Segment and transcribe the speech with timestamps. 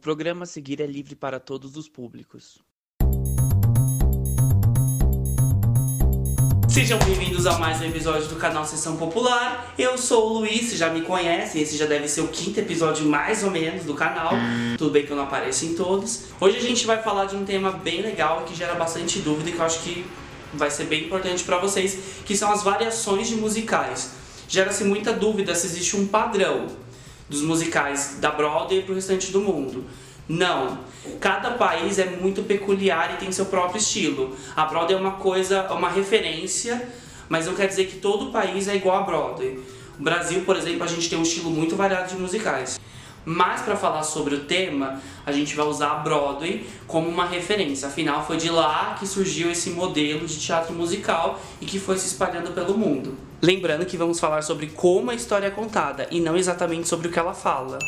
[0.00, 2.58] O programa a seguir é livre para todos os públicos.
[6.70, 9.74] Sejam bem-vindos a mais um episódio do canal Sessão Popular.
[9.78, 13.44] Eu sou o Luiz, já me conhecem, esse já deve ser o quinto episódio mais
[13.44, 14.30] ou menos do canal.
[14.78, 16.28] Tudo bem que eu não apareço em todos.
[16.40, 19.52] Hoje a gente vai falar de um tema bem legal que gera bastante dúvida e
[19.52, 20.06] que eu acho que
[20.54, 24.12] vai ser bem importante para vocês, que são as variações de musicais.
[24.48, 26.68] Gera-se muita dúvida se existe um padrão
[27.30, 29.84] dos musicais da Broadway para o restante do mundo.
[30.28, 30.80] Não.
[31.20, 34.36] Cada país é muito peculiar e tem seu próprio estilo.
[34.56, 36.88] A Broadway é uma coisa, uma referência,
[37.28, 39.60] mas não quer dizer que todo país é igual a Broadway.
[39.98, 42.79] O Brasil, por exemplo, a gente tem um estilo muito variado de musicais.
[43.24, 47.88] Mas para falar sobre o tema, a gente vai usar a Broadway como uma referência.
[47.88, 52.06] Afinal, foi de lá que surgiu esse modelo de teatro musical e que foi se
[52.06, 53.16] espalhando pelo mundo.
[53.42, 57.10] Lembrando que vamos falar sobre como a história é contada e não exatamente sobre o
[57.10, 57.78] que ela fala.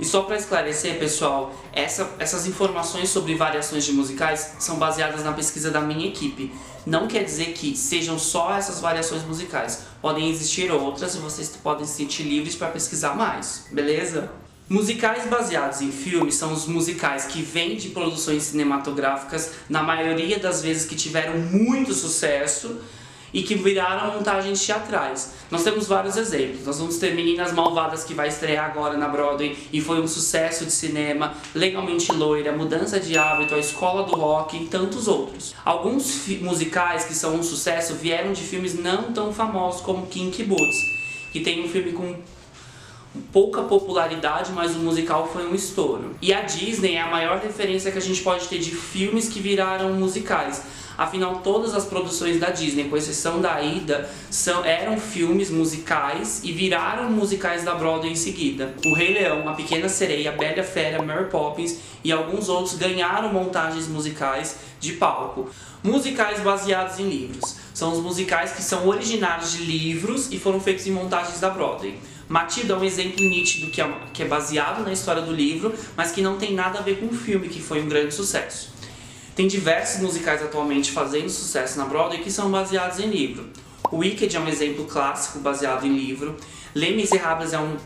[0.00, 5.32] E só para esclarecer, pessoal, essa, essas informações sobre variações de musicais são baseadas na
[5.34, 6.50] pesquisa da minha equipe.
[6.86, 9.82] Não quer dizer que sejam só essas variações musicais.
[10.00, 14.30] Podem existir outras e vocês podem se sentir livres para pesquisar mais, beleza?
[14.70, 20.62] Musicais baseados em filmes são os musicais que vêm de produções cinematográficas, na maioria das
[20.62, 22.80] vezes que tiveram muito sucesso,
[23.32, 25.32] e que viraram montagens teatrais.
[25.50, 26.66] Nós temos vários exemplos.
[26.66, 30.64] Nós vamos ter Meninas Malvadas que vai estrear agora na Broadway e foi um sucesso
[30.64, 35.54] de cinema, Legalmente Loira, Mudança de Hábito, A Escola do Rock e tantos outros.
[35.64, 40.78] Alguns musicais que são um sucesso vieram de filmes não tão famosos como Kinky Boots,
[41.32, 42.16] que tem um filme com
[43.32, 46.14] pouca popularidade, mas o musical foi um estouro.
[46.22, 49.40] E a Disney é a maior referência que a gente pode ter de filmes que
[49.40, 50.62] viraram musicais.
[51.00, 56.52] Afinal, todas as produções da Disney, com exceção da Aida, são, eram filmes musicais e
[56.52, 58.74] viraram musicais da Broadway em seguida.
[58.84, 63.88] O Rei Leão, A Pequena Sereia, Bela Fera, Mary Poppins e alguns outros ganharam montagens
[63.88, 65.48] musicais de palco.
[65.82, 67.56] Musicais baseados em livros.
[67.72, 71.98] São os musicais que são originários de livros e foram feitos em montagens da Broadway.
[72.28, 76.20] Matilda é um exemplo nítido é, que é baseado na história do livro, mas que
[76.20, 78.78] não tem nada a ver com o filme, que foi um grande sucesso.
[79.34, 83.48] Tem diversos musicais atualmente fazendo sucesso na Broadway que são baseados em livro.
[83.90, 86.36] O Wicked é um exemplo clássico baseado em livro.
[86.74, 87.76] Les Miserables é um,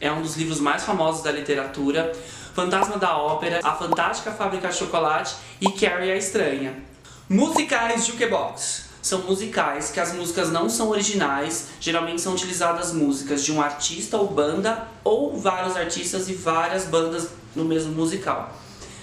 [0.00, 2.12] é um dos livros mais famosos da literatura.
[2.54, 6.82] Fantasma da Ópera, A Fantástica Fábrica de Chocolate e Carrie a Estranha.
[7.28, 13.52] Musicais Jukebox são musicais que as músicas não são originais, geralmente são utilizadas músicas de
[13.52, 18.52] um artista ou banda ou vários artistas e várias bandas no mesmo musical.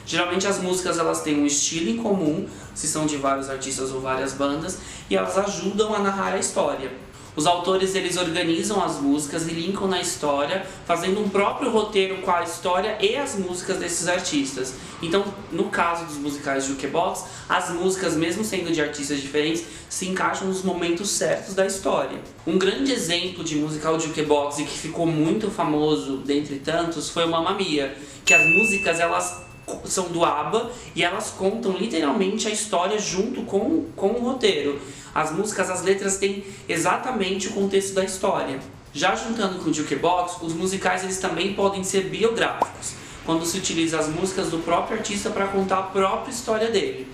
[0.07, 3.99] Geralmente as músicas elas têm um estilo em comum, se são de vários artistas ou
[3.99, 4.77] várias bandas,
[5.09, 6.89] e elas ajudam a narrar a história.
[7.35, 12.31] Os autores eles organizam as músicas e linkam na história, fazendo um próprio roteiro com
[12.31, 14.73] a história e as músicas desses artistas.
[15.03, 20.07] Então, no caso dos musicais de Jukebox, as músicas, mesmo sendo de artistas diferentes, se
[20.07, 22.17] encaixam nos momentos certos da história.
[22.47, 27.25] Um grande exemplo de musical de Jukebox e que ficou muito famoso dentre tantos foi
[27.25, 29.46] o Mamma Mia, que as músicas elas
[29.85, 34.79] são do ABBA e elas contam literalmente a história junto com, com o roteiro.
[35.13, 38.59] As músicas, as letras têm exatamente o contexto da história.
[38.93, 42.93] Já juntando com o Jukebox, os musicais eles também podem ser biográficos,
[43.25, 47.07] quando se utiliza as músicas do próprio artista para contar a própria história dele.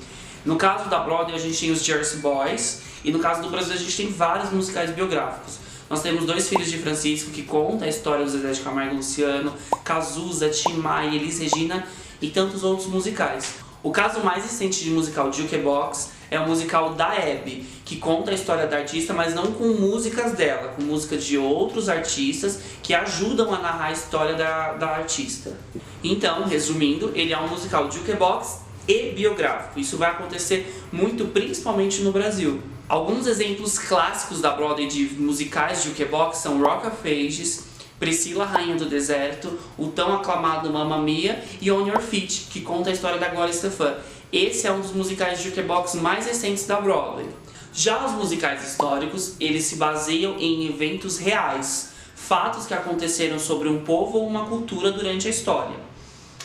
[0.45, 3.73] No caso da Broadway, a gente tem os Jersey Boys, e no caso do Brasil,
[3.73, 5.57] a gente tem vários musicais biográficos.
[5.89, 8.97] Nós temos dois filhos de Francisco que conta a história do Zezé de Camargo e
[8.97, 9.53] Luciano,
[9.83, 11.85] Cazuza, Tim Maia, Elis Regina
[12.23, 13.55] e tantos outros musicais.
[13.83, 18.33] O caso mais recente de musical Jukebox é o musical da Abby, que conta a
[18.33, 23.53] história da artista, mas não com músicas dela, com músicas de outros artistas que ajudam
[23.53, 25.57] a narrar a história da, da artista.
[26.01, 29.77] Então, resumindo, ele é um musical Jukebox e biográfico.
[29.77, 32.61] Isso vai acontecer muito, principalmente no Brasil.
[32.87, 37.65] Alguns exemplos clássicos da Broadway de musicais de Jukebox são Rock of Ages,
[38.03, 42.89] Priscila, Rainha do Deserto, o tão aclamado Mamma Mia e On Your Feet, que conta
[42.89, 43.95] a história da Gloria Estefan.
[44.29, 47.25] Esse é um dos musicais de jukebox mais recentes da Broadway.
[47.73, 53.85] Já os musicais históricos, eles se baseiam em eventos reais, fatos que aconteceram sobre um
[53.85, 55.77] povo ou uma cultura durante a história.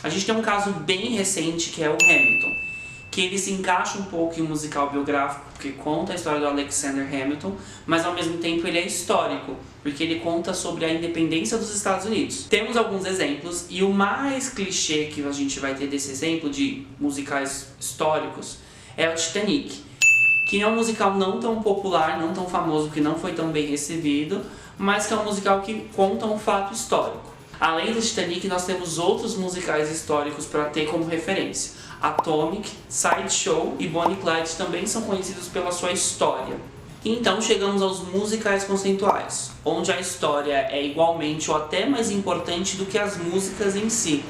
[0.01, 2.68] A gente tem um caso bem recente que é o Hamilton
[3.11, 6.47] que ele se encaixa um pouco em um musical biográfico, porque conta a história do
[6.47, 7.57] Alexander Hamilton,
[7.87, 12.07] mas ao mesmo tempo ele é histórico, porque ele conta sobre a independência dos Estados
[12.07, 12.45] Unidos.
[12.45, 16.87] Temos alguns exemplos, e o mais clichê que a gente vai ter desse exemplo de
[17.01, 18.59] musicais históricos
[18.97, 19.83] é o Titanic,
[20.49, 23.67] que é um musical não tão popular, não tão famoso, que não foi tão bem
[23.67, 24.43] recebido,
[24.77, 27.38] mas que é um musical que conta um fato histórico.
[27.61, 31.73] Além do Titanic, nós temos outros musicais históricos para ter como referência.
[32.01, 36.57] Atomic, Sideshow e Bonnie Clyde também são conhecidos pela sua história.
[37.05, 42.87] Então chegamos aos musicais conceituais, onde a história é igualmente ou até mais importante do
[42.87, 44.25] que as músicas em si.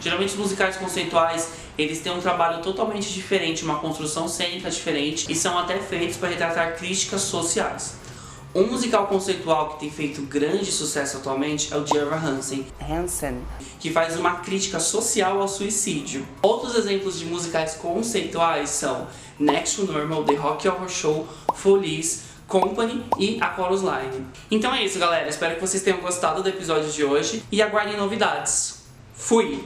[0.00, 5.34] Geralmente os musicais conceituais, eles têm um trabalho totalmente diferente, uma construção cênica diferente e
[5.34, 7.94] são até feitos para retratar críticas sociais.
[8.58, 13.40] Um musical conceitual que tem feito grande sucesso atualmente é o de Eva Hansen, Hansen,
[13.78, 16.26] que faz uma crítica social ao suicídio.
[16.42, 19.06] Outros exemplos de musicais conceituais são
[19.38, 24.26] Next to Normal, The Rock Horror Show, Folies, Company e a Chorus Line.
[24.50, 25.28] Então é isso, galera.
[25.28, 28.82] Espero que vocês tenham gostado do episódio de hoje e aguardem novidades.
[29.14, 29.64] Fui!